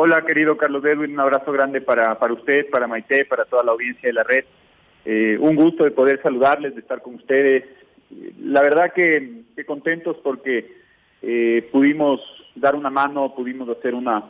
[0.00, 3.72] Hola, querido Carlos Edwin, un abrazo grande para, para usted, para Maite, para toda la
[3.72, 4.44] audiencia de la red.
[5.04, 7.64] Eh, un gusto de poder saludarles, de estar con ustedes.
[8.40, 10.70] La verdad que, contentos porque
[11.20, 12.20] eh, pudimos
[12.54, 14.22] dar una mano, pudimos hacer una,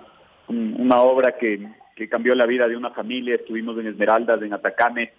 [0.48, 1.68] una obra que,
[2.08, 3.34] cambió la vida de una familia.
[3.34, 5.12] Estuvimos en Esmeraldas, en Atacame.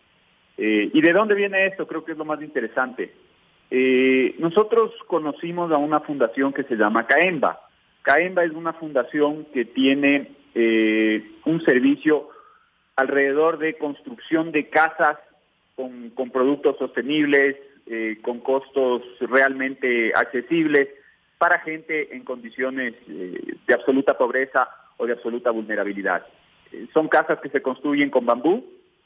[0.58, 1.86] Eh, ¿Y de dónde viene esto?
[1.86, 3.14] Creo que es lo más interesante.
[4.40, 7.60] nosotros conocimos a una fundación que se llama CAEMBA.
[8.02, 12.30] CAEMBA es una fundación que tiene eh, un servicio
[12.96, 15.18] alrededor de construcción de casas
[15.76, 17.56] con, productos sostenibles,
[17.88, 20.90] eh, con costos realmente accesibles
[21.38, 26.26] para gente en condiciones eh, de absoluta pobreza o de absoluta vulnerabilidad.
[26.94, 28.66] son casas que se construyen con bambú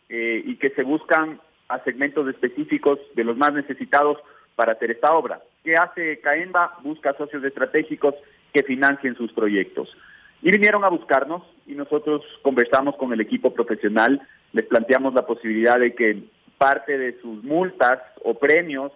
[0.09, 4.17] y que se buscan a segmentos específicos de los más necesitados
[4.55, 5.41] para hacer esta obra.
[5.63, 6.79] ¿Qué hace CAEMBA?
[6.83, 8.13] Busca socios estratégicos
[8.53, 9.89] que financien sus proyectos.
[10.43, 15.79] Y vinieron a buscarnos y nosotros conversamos con el equipo profesional, les planteamos la posibilidad
[15.79, 16.21] de que
[16.57, 18.91] parte de sus multas o premios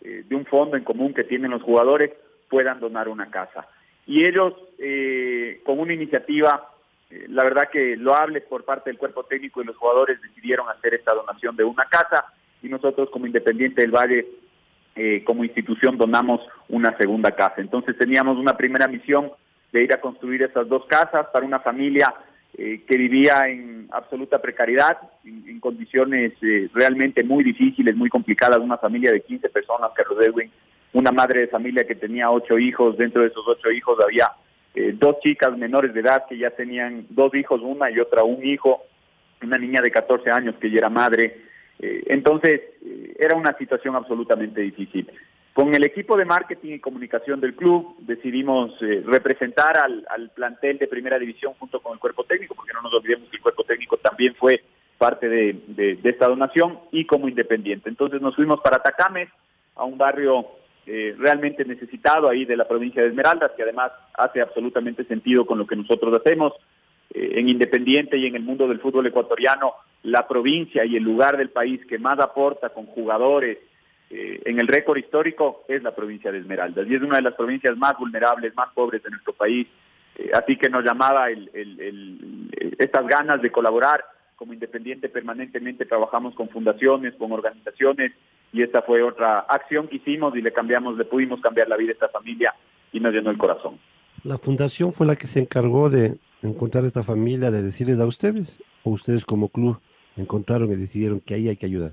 [0.00, 2.12] eh, de un fondo en común que tienen los jugadores
[2.48, 3.66] puedan donar una casa.
[4.06, 6.70] Y ellos, eh, con una iniciativa,
[7.10, 10.94] eh, la verdad que loable por parte del cuerpo técnico y los jugadores, decidieron hacer
[10.94, 12.26] esta donación de una casa
[12.62, 14.24] y nosotros como Independiente del Valle,
[15.24, 17.54] como institución, donamos una segunda casa.
[17.56, 19.32] Entonces teníamos una primera misión
[19.72, 22.14] de ir a construir esas dos casas para una familia
[22.54, 28.76] eh, que vivía en absoluta precariedad, en, condiciones eh, realmente muy difíciles, muy complicadas, una
[28.76, 30.50] familia de 15 personas, Carlos Edwin,
[30.92, 34.32] una madre de familia que tenía ocho hijos, dentro de esos ocho hijos había
[34.74, 38.44] eh, dos chicas menores de edad que ya tenían dos hijos, una y otra un
[38.44, 38.82] hijo,
[39.42, 42.60] una niña de 14 años que ya era madre, entonces
[43.18, 45.10] era una situación absolutamente difícil.
[45.52, 50.86] Con el equipo de marketing y comunicación del club decidimos eh, representar al, plantel de
[50.86, 53.98] primera división junto con el cuerpo técnico, porque no nos olvidemos que el cuerpo técnico
[53.98, 54.62] también fue
[54.96, 57.90] parte de, esta donación y como independiente.
[57.90, 59.28] Entonces nos fuimos para Atacame,
[59.76, 60.46] a un barrio
[60.86, 65.58] eh, realmente necesitado ahí de la provincia de Esmeraldas, que además hace absolutamente sentido con
[65.58, 66.54] lo que nosotros hacemos.
[67.12, 71.36] Eh, en Independiente y en el mundo del fútbol ecuatoriano, la provincia y el lugar
[71.36, 73.58] del país que más aporta con jugadores,
[74.14, 77.32] eh, en el récord histórico es la provincia de Esmeraldas y es una de las
[77.32, 79.66] provincias más vulnerables, más pobres de nuestro país.
[80.16, 81.28] Eh, así que nos llamaba
[82.78, 84.04] estas ganas de colaborar.
[84.36, 88.12] Como independiente permanentemente trabajamos con fundaciones, con organizaciones
[88.52, 91.90] y esta fue otra acción que hicimos y le cambiamos, le pudimos cambiar la vida
[91.90, 92.54] a esta familia
[92.92, 93.78] y nos llenó el corazón.
[94.24, 98.58] ¿La fundación fue la que se encargó de encontrar esta familia, de decirles a ustedes
[98.84, 99.80] o ustedes como club
[100.18, 101.92] encontraron y decidieron que ahí hay que ayudar?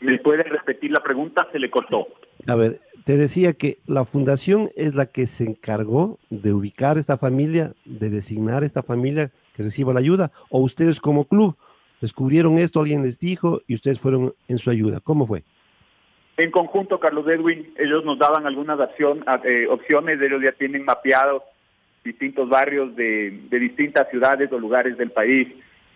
[0.00, 1.46] ¿Me puede repetir la pregunta?
[1.52, 2.08] Se le cortó.
[2.46, 7.18] A ver, te decía que la fundación es la que se encargó de ubicar esta
[7.18, 11.56] familia, de designar esta familia que reciba la ayuda, o ustedes como club
[12.00, 15.00] descubrieron esto, alguien les dijo y ustedes fueron en su ayuda.
[15.00, 15.44] ¿Cómo fue?
[16.38, 18.78] En conjunto, Carlos Edwin, ellos nos daban algunas
[19.44, 21.42] eh, opciones, ellos ya tienen mapeados
[22.02, 25.48] distintos barrios de, de distintas ciudades o lugares del país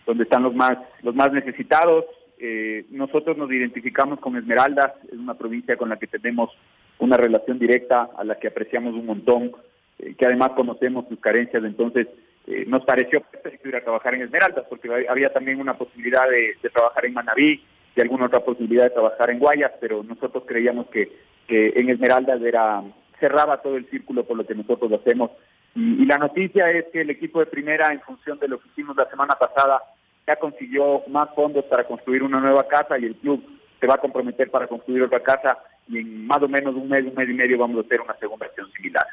[0.07, 2.05] donde están los más, los más necesitados,
[2.39, 6.51] eh, nosotros nos identificamos con Esmeraldas, es una provincia con la que tenemos
[6.99, 9.53] una relación directa, a la que apreciamos un montón,
[9.99, 12.09] eh, que además conocemos sus carencias, entonces
[12.47, 16.57] eh, nos pareció perfecto ir a trabajar en Esmeraldas, porque había también una posibilidad de,
[16.71, 17.63] trabajar en Manabí
[17.97, 21.11] y alguna otra posibilidad de trabajar en Guayas, pero nosotros creíamos que,
[21.47, 22.83] en Esmeraldas era
[23.21, 25.31] cerraba todo el círculo por lo que nosotros hacemos.
[25.75, 28.97] y la noticia es que el equipo de primera, en función de lo que hicimos
[28.97, 29.81] la semana pasada,
[30.27, 33.45] ya consiguió más fondos para construir una nueva casa y el club
[33.81, 37.05] se va a comprometer para construir otra casa y en más o menos un mes,
[37.05, 39.07] un mes y medio vamos a hacer una segunda versión similar.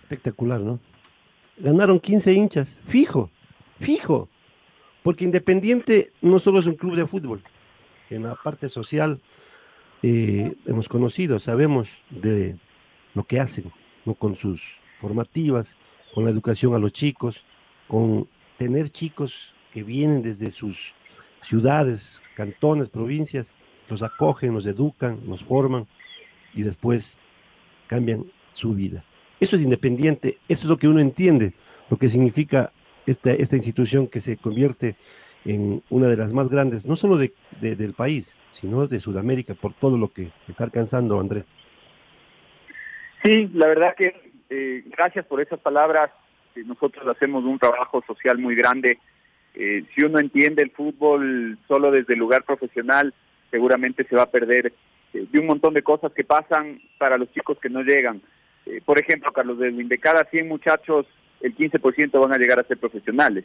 [0.00, 0.78] Espectacular, ¿no?
[1.56, 3.30] Ganaron 15 hinchas, fijo,
[3.80, 4.28] fijo,
[5.02, 7.42] porque Independiente no solo es un club de fútbol,
[8.10, 9.20] en la parte social
[10.02, 12.56] eh, hemos conocido, sabemos de
[13.14, 13.72] lo que hacen,
[14.18, 15.76] con sus formativas,
[16.12, 17.44] con la educación a los chicos,
[17.86, 18.28] con
[18.58, 20.94] tener chicos que vienen desde sus
[21.42, 23.52] ciudades, cantones, provincias,
[23.88, 25.86] los acogen, los educan, los forman
[26.54, 27.18] y después
[27.86, 29.04] cambian su vida.
[29.40, 31.54] Eso es independiente, eso es lo que uno entiende,
[31.88, 32.72] lo que significa
[33.06, 34.96] esta, esta institución que se convierte
[35.44, 39.72] en una de las más grandes, no solo de, del país, sino de Sudamérica, por
[39.74, 41.44] todo lo que está alcanzando Andrés.
[43.24, 44.14] Sí, la verdad que
[44.50, 46.10] eh, gracias por esas palabras.
[46.54, 48.98] Eh, nosotros hacemos un trabajo social muy grande.
[49.54, 53.12] Eh, si uno entiende el fútbol solo desde el lugar profesional,
[53.50, 54.72] seguramente se va a perder
[55.12, 58.22] de un montón de cosas que pasan para los chicos que no llegan.
[58.84, 61.06] por ejemplo, Carlos Edwin, de cada 100 muchachos,
[61.40, 63.44] el 15% van a llegar a ser profesionales.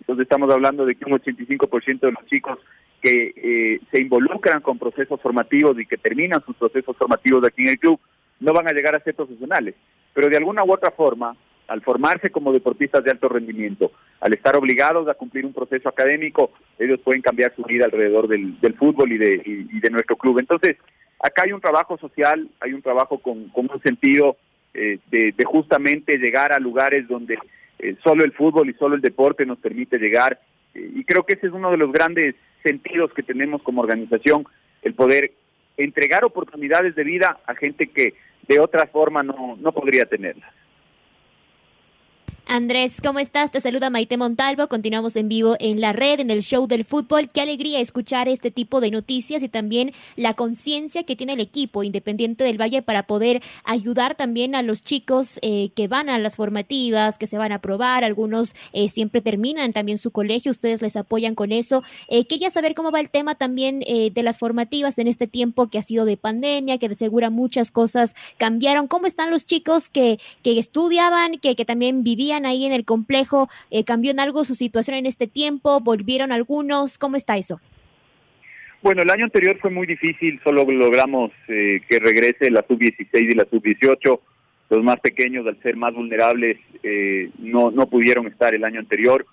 [0.00, 2.58] Entonces estamos hablando de que un 85% de los chicos
[3.00, 7.68] que eh, se involucran con procesos formativos y que terminan sus procesos formativos aquí en
[7.68, 8.00] el club
[8.40, 9.74] no van a llegar a ser profesionales.
[10.12, 11.36] Pero de alguna u otra forma,
[11.68, 16.52] al formarse como deportistas de alto rendimiento, al estar obligados a cumplir un proceso académico,
[16.78, 20.38] ellos pueden cambiar su vida alrededor del, fútbol y de, de, nuestro club.
[20.38, 20.76] Entonces,
[21.20, 24.36] acá hay un trabajo social, hay un trabajo con, un sentido
[24.74, 27.38] eh, de, justamente llegar a lugares donde
[27.78, 30.40] eh, solo el fútbol y solo el deporte nos permite llegar.
[30.74, 34.44] y creo que ese es uno de los grandes sentidos que tenemos como organización,
[34.82, 35.32] el poder
[35.76, 38.14] entregar oportunidades de vida a gente que
[38.48, 40.52] de otra forma no, no podría tenerlas.
[42.46, 43.50] Andrés, ¿cómo estás?
[43.50, 44.68] Te saluda Maite Montalvo.
[44.68, 47.30] Continuamos en vivo en la red, en el show del fútbol.
[47.30, 51.82] Qué alegría escuchar este tipo de noticias y también la conciencia que tiene el equipo
[51.82, 56.36] Independiente del Valle para poder ayudar también a los chicos eh, que van a las
[56.36, 58.04] formativas, que se van a probar.
[58.04, 60.50] Algunos eh, siempre terminan también su colegio.
[60.50, 61.82] Ustedes les apoyan con eso.
[62.08, 65.78] Eh, quería saber cómo va el tema también de las formativas en este tiempo que
[65.78, 68.86] ha sido de pandemia, que de segura muchas cosas cambiaron.
[68.86, 72.33] ¿Cómo están los chicos que, que estudiaban, que, que también vivían?
[72.44, 73.48] Ahí en el complejo?
[73.70, 75.80] Eh, ¿Cambió en algo su situación en este tiempo?
[75.80, 76.98] ¿Volvieron algunos?
[76.98, 77.60] ¿Cómo está eso?
[78.82, 83.34] Bueno, el año anterior fue muy difícil, solo logramos eh, que regrese la sub-16 y
[83.34, 84.20] la sub-18.
[84.68, 89.24] Los más pequeños, al ser más vulnerables, eh, no, no pudieron estar el año anterior.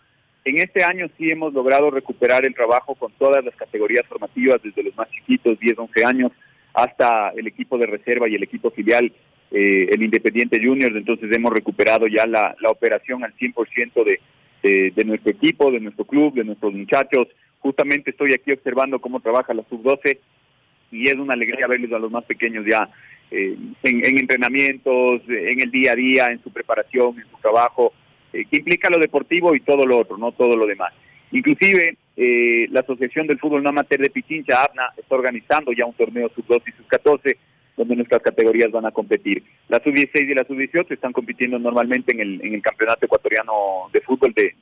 [0.45, 4.83] En este año sí hemos logrado recuperar el trabajo con todas las categorías formativas, desde
[4.83, 6.31] los más chiquitos, 10, 11 años,
[6.74, 9.12] hasta el equipo de reserva y el equipo filial
[9.53, 14.19] eh, el Independiente Juniors, entonces hemos recuperado ya la, operación al 100% de,
[14.63, 17.27] de, de nuestro equipo, de nuestro club, de nuestros muchachos.
[17.59, 20.18] Justamente estoy aquí observando cómo trabaja la sub-12
[20.92, 22.89] y es una alegría verles a los más pequeños ya
[23.30, 27.92] eh, en, entrenamientos, en el día a día, en su preparación, en su trabajo,
[28.31, 30.94] eh, que implica lo deportivo y todo lo otro, no todo lo demás.
[31.31, 36.30] Inclusive la Asociación del Fútbol No Amateur de Pichincha, ABNA, está organizando ya un torneo
[36.36, 37.38] sub-12 y sub-14
[37.77, 39.44] donde nuestras categorías van a competir.
[39.69, 44.01] La sub-16 y la sub-18 están compitiendo normalmente en el, en el campeonato ecuatoriano de
[44.01, 44.53] fútbol de,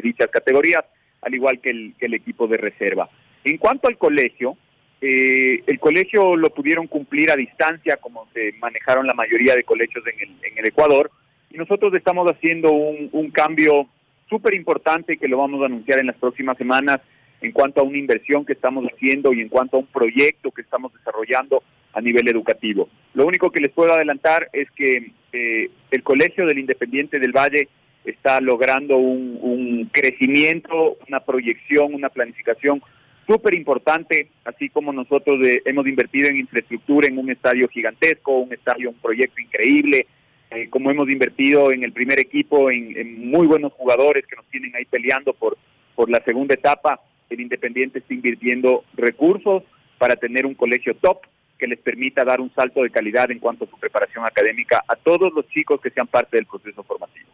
[0.00, 0.84] dichas categorías,
[1.22, 3.08] al igual que el, que el equipo de reserva.
[3.44, 4.56] En cuanto al colegio,
[5.00, 10.04] eh, el colegio lo pudieron cumplir a distancia, como se manejaron la mayoría de colegios
[10.06, 11.10] en el, en el Ecuador,
[11.50, 13.88] y nosotros estamos haciendo un, un cambio
[14.28, 16.98] súper importante que lo vamos a anunciar en las próximas semanas
[17.40, 20.62] en cuanto a una inversión que estamos haciendo y en cuanto a un proyecto que
[20.62, 21.62] estamos desarrollando
[21.98, 22.88] a nivel educativo.
[23.14, 27.68] Lo único que les puedo adelantar es que eh, el Colegio del Independiente del Valle
[28.04, 32.80] está logrando un, crecimiento, una proyección, una planificación
[33.26, 38.52] súper importante, así como nosotros eh, hemos invertido en infraestructura, en un estadio gigantesco, un
[38.52, 40.06] estadio, un proyecto increíble,
[40.50, 44.74] eh, como hemos invertido en el primer equipo, en, muy buenos jugadores que nos tienen
[44.76, 45.58] ahí peleando por,
[45.96, 49.64] por la segunda etapa, el Independiente está invirtiendo recursos
[49.98, 51.22] para tener un colegio top,
[51.58, 54.94] que les permita dar un salto de calidad en cuanto a su preparación académica a
[54.96, 57.28] todos los chicos que sean parte del proceso formativo.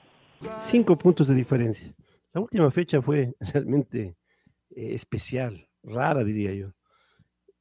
[0.60, 1.92] Cinco puntos de diferencia.
[2.32, 4.16] La última fecha fue realmente
[4.70, 6.72] eh, especial, rara diría yo.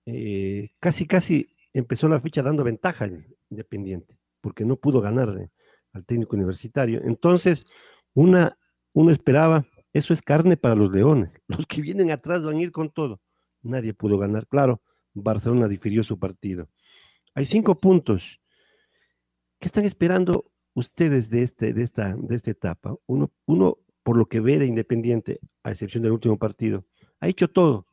[0.05, 5.51] Eh, casi, casi empezó la fecha dando ventaja al Independiente, porque no pudo ganar eh,
[5.91, 7.01] al técnico universitario.
[7.03, 7.65] Entonces,
[8.15, 8.58] una,
[8.93, 11.39] uno esperaba, eso es carne para los leones.
[11.48, 13.22] Los que vienen atrás van a ir con todo.
[13.62, 14.82] Nadie pudo ganar, claro
[15.13, 16.67] Barcelona difirió su partido.
[17.36, 18.39] Hay cinco puntos.
[19.60, 22.96] ¿Qué están esperando ustedes de, este, de, esta, de esta etapa?
[23.05, 26.86] Uno, uno, por lo que ve de Independiente, a excepción del último partido,
[27.20, 27.88] ha hecho todo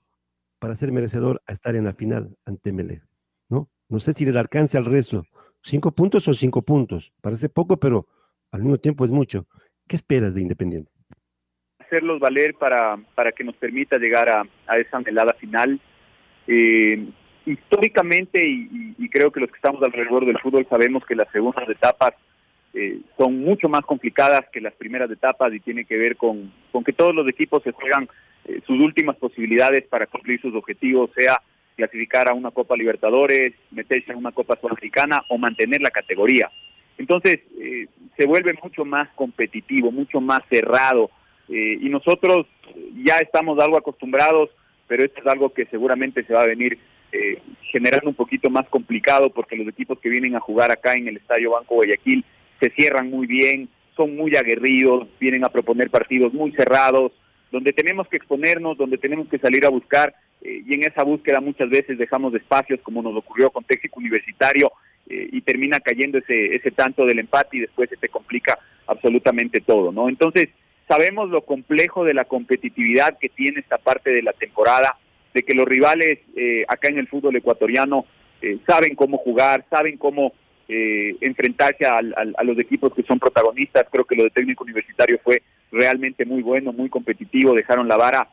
[0.58, 3.02] para ser merecedor a estar en la final ante Mele.
[3.48, 3.70] ¿no?
[3.88, 5.24] no sé si le alcance al resto.
[5.62, 7.12] Cinco puntos o cinco puntos.
[7.20, 8.06] Parece poco, pero
[8.50, 9.46] al mismo tiempo es mucho.
[9.86, 10.90] ¿Qué esperas de Independiente?
[11.78, 15.80] Hacerlos valer para, para que nos permita llegar a, a esa anhelada final.
[16.52, 17.06] Eh,
[17.46, 22.10] históricamente, y, creo que los que estamos alrededor del fútbol sabemos que las segundas etapas
[22.74, 26.82] eh, son mucho más complicadas que las primeras etapas y tiene que ver con, con
[26.82, 28.08] que todos los equipos se juegan
[28.46, 31.40] eh, sus últimas posibilidades para cumplir sus objetivos, sea
[31.76, 36.50] clasificar a una Copa Libertadores, meterse en una Copa Sudamericana o mantener la categoría.
[36.98, 41.10] Entonces, eh, se vuelve mucho más competitivo, mucho más cerrado,
[41.48, 42.46] y nosotros
[43.02, 44.50] ya estamos algo acostumbrados,
[44.90, 46.76] pero esto es algo que seguramente se va a venir
[47.12, 51.06] eh, generando un poquito más complicado porque los equipos que vienen a jugar acá en
[51.06, 52.24] el Estadio Banco Guayaquil
[52.60, 57.12] se cierran muy bien, son muy aguerridos, vienen a proponer partidos muy cerrados,
[57.52, 61.40] donde tenemos que exponernos, donde tenemos que salir a buscar eh, y en esa búsqueda
[61.40, 64.72] muchas veces dejamos espacios como nos ocurrió con Téxico Universitario
[65.08, 69.60] eh, y termina cayendo ese, ese tanto del empate y después se te complica absolutamente
[69.60, 70.08] todo, ¿no?
[70.08, 70.48] Entonces,
[70.90, 74.96] sabemos lo complejo de la competitividad que tiene esta parte de la temporada,
[75.32, 78.06] de que los rivales eh, acá en el fútbol ecuatoriano
[78.42, 80.32] eh, saben cómo jugar, saben cómo
[80.68, 82.02] eh, enfrentarse a,
[82.42, 83.86] los equipos que son protagonistas.
[83.88, 88.28] Creo que lo de técnico universitario fue realmente muy bueno, muy competitivo, dejaron la vara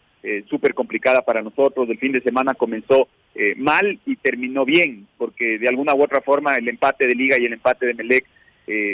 [0.50, 1.88] súper complicada para nosotros.
[1.90, 3.08] El fin de semana comenzó
[3.56, 7.46] mal y terminó bien, porque de alguna u otra forma el empate de Liga y
[7.46, 8.26] el empate de Melec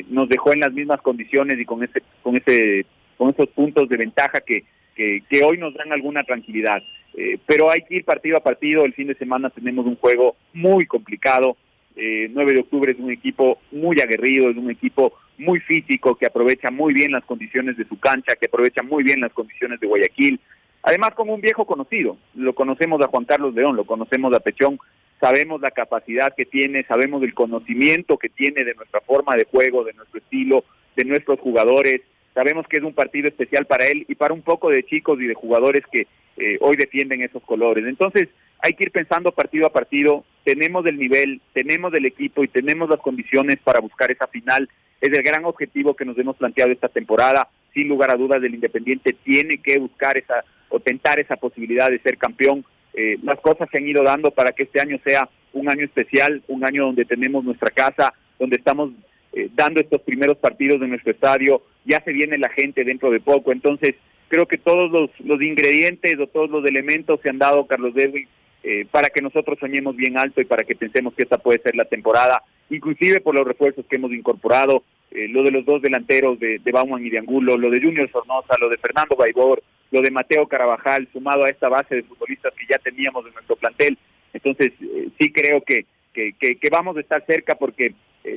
[0.09, 2.85] nos dejó en las mismas condiciones y con ese, con ese,
[3.17, 4.63] con esos puntos de ventaja que,
[4.95, 6.81] que hoy nos dan alguna tranquilidad.
[7.15, 8.85] Eh, pero hay que ir partido a partido.
[8.85, 11.57] El fin de semana tenemos un juego muy complicado.
[11.95, 16.25] Eh, 9 de octubre es un equipo muy aguerrido, es un equipo muy físico que
[16.25, 19.87] aprovecha muy bien las condiciones de su cancha, que aprovecha muy bien las condiciones de
[19.87, 20.39] Guayaquil.
[20.81, 24.79] Además, como un viejo conocido, lo conocemos a Juan Carlos León, lo conocemos a Pechón,
[25.21, 29.83] sabemos la capacidad que tiene, sabemos el conocimiento que tiene de nuestra forma de juego,
[29.83, 30.65] de nuestro estilo,
[30.95, 32.01] de nuestros jugadores.
[32.33, 35.27] Sabemos que es un partido especial para él y para un poco de chicos y
[35.27, 37.85] de jugadores que eh, hoy defienden esos colores.
[37.85, 40.23] Entonces, hay que ir pensando partido a partido.
[40.43, 44.69] Tenemos el nivel, tenemos el equipo y tenemos las condiciones para buscar esa final.
[44.99, 47.49] Es el gran objetivo que nos hemos planteado esta temporada.
[47.73, 51.99] Sin lugar a dudas, el Independiente tiene que buscar esa o tentar esa posibilidad de
[51.99, 52.65] ser campeón.
[52.93, 56.41] Eh, las cosas se han ido dando para que este año sea un año especial,
[56.47, 58.91] un año donde tenemos nuestra casa, donde estamos
[59.33, 61.61] eh, dando estos primeros partidos de nuestro estadio.
[61.85, 63.51] Ya se viene la gente dentro de poco.
[63.51, 63.95] Entonces,
[64.29, 68.27] creo que todos los, los ingredientes o todos los elementos se han dado, Carlos Edwin,
[68.65, 71.75] eh, para que nosotros soñemos bien alto y para que pensemos que esta puede ser
[71.75, 76.39] la temporada, inclusive por los refuerzos que hemos incorporado, eh, lo de los dos delanteros
[76.39, 79.61] de, de Bauman y de Angulo, lo de Junior Sornosa, lo de Fernando Baibor,
[79.91, 83.57] lo de Mateo Carabajal, sumado a esta base de futbolistas que ya teníamos en nuestro
[83.57, 83.97] plantel.
[84.31, 87.93] Entonces, eh, sí creo que, que, que, vamos a estar cerca porque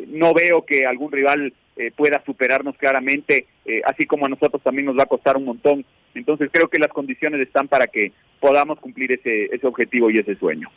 [0.09, 4.87] no veo que algún rival eh, pueda superarnos claramente, eh, así como a nosotros también
[4.87, 5.85] nos va a costar un montón.
[6.15, 10.37] Entonces creo que las condiciones están para que podamos cumplir ese, ese objetivo y ese
[10.37, 10.71] sueño.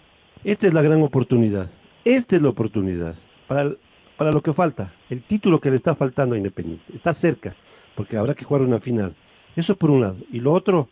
[0.44, 1.70] Esta es la gran oportunidad.
[2.04, 3.16] Esta es la oportunidad
[3.48, 3.72] para,
[4.18, 4.94] para lo que falta.
[5.10, 6.84] El título que le está faltando a Independiente.
[6.94, 7.56] Está cerca,
[7.96, 9.16] porque habrá que jugar una final.
[9.56, 10.18] Eso por un lado.
[10.32, 10.90] Y lo otro,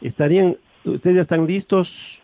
[0.00, 2.20] estarían, ustedes ya están listos,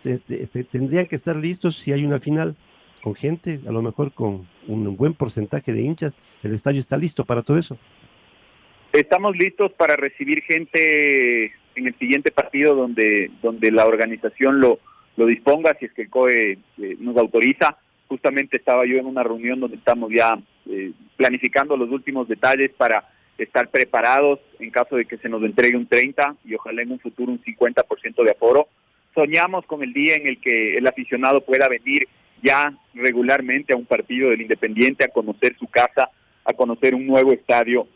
[0.70, 2.56] tendrían que estar listos si hay una final
[3.02, 7.24] con gente, a lo mejor con un buen porcentaje de hinchas, el estadio está listo
[7.24, 7.78] para todo eso.
[8.92, 14.80] Estamos listos para recibir gente en el siguiente partido donde, donde la organización lo,
[15.16, 17.76] lo disponga, si es que el COE eh, nos autoriza.
[18.08, 20.36] Justamente estaba yo en una reunión donde estamos ya
[20.68, 25.76] eh, planificando los últimos detalles para estar preparados en caso de que se nos entregue
[25.76, 28.68] un 30 y ojalá en un futuro un 50% de aforo.
[29.14, 32.08] Soñamos con el día en el que el aficionado pueda venir
[32.42, 36.10] ya regularmente a un partido del Independiente, a conocer su casa,
[36.44, 37.86] a conocer un nuevo estadio,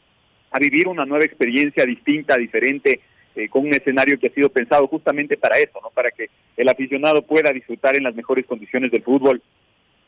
[0.50, 3.00] a vivir una nueva experiencia distinta, diferente,
[3.36, 5.90] eh, con un escenario que ha sido pensado justamente para eso, ¿no?
[5.90, 9.42] Para que el aficionado pueda disfrutar en las mejores condiciones del fútbol.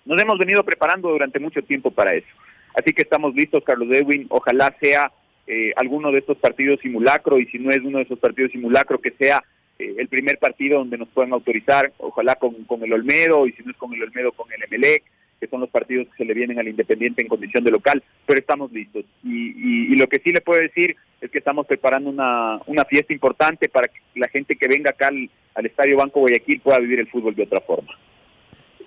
[0.05, 2.29] Nos hemos venido preparando durante mucho tiempo para eso.
[2.75, 4.27] Así que estamos listos, Carlos Edwin.
[4.29, 5.11] Ojalá sea
[5.49, 9.01] eh, alguno de estos partidos simulacro y si no es uno de esos partidos simulacro,
[9.01, 9.43] que sea
[9.79, 13.63] eh, el primer partido donde nos puedan autorizar, ojalá con, con el Olmedo y si
[13.63, 15.03] no es con el Olmedo, con el Emelec,
[15.39, 18.41] que son los partidos que se le vienen al Independiente en condición de local, pero
[18.41, 19.05] estamos listos.
[19.23, 23.13] Y, y, lo que sí le puedo decir es que estamos preparando una, una fiesta
[23.13, 27.01] importante para que la gente que venga acá al, al Estadio Banco Guayaquil pueda vivir
[27.01, 27.93] el fútbol de otra forma.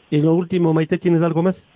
[0.09, 1.67] Y lo último, Maite, ¿tienes algo más?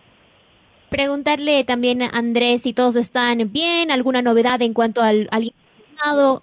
[0.89, 5.53] Preguntarle también a Andrés si todos están bien, alguna novedad en cuanto al, al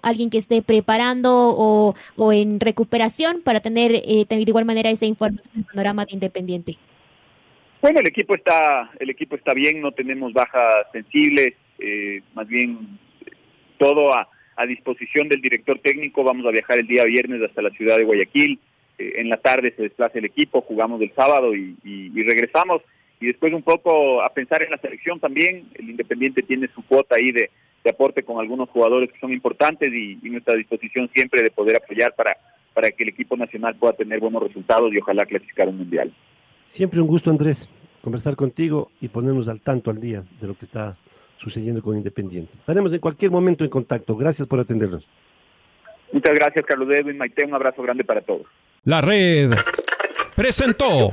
[0.01, 5.05] alguien que esté preparando o, o en recuperación para tener eh, de igual manera esa
[5.05, 6.77] información el panorama de Independiente?
[7.81, 12.99] Bueno, el equipo está el equipo está bien, no tenemos bajas sensibles, eh, más bien
[13.77, 16.23] todo a, a, disposición del director técnico.
[16.23, 18.59] Vamos a viajar el día viernes hasta la ciudad de Guayaquil.
[18.99, 21.75] eh, en la tarde se desplaza el equipo, jugamos el sábado y,
[22.23, 22.83] regresamos.
[23.19, 25.67] Y después un poco a pensar en la selección también.
[25.75, 27.49] El Independiente tiene su cuota ahí de,
[27.89, 32.37] aporte con algunos jugadores que son importantes y, nuestra disposición siempre de poder apoyar para,
[32.73, 36.13] para que el equipo nacional pueda tener buenos resultados y ojalá clasificar un mundial.
[36.67, 37.69] Siempre un gusto, Andrés,
[38.01, 40.97] conversar contigo y ponernos al tanto al día de lo que está
[41.37, 42.51] sucediendo con Independiente.
[42.59, 44.15] Estaremos en cualquier momento en contacto.
[44.15, 45.05] Gracias por atendernos.
[46.11, 47.45] Muchas gracias, Carlos Edwin Maite.
[47.45, 48.45] Un abrazo grande para todos.
[48.83, 49.51] La red
[50.35, 51.11] presentó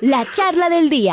[0.00, 1.12] la charla del día.